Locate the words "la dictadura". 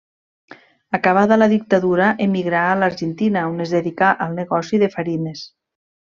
1.41-2.07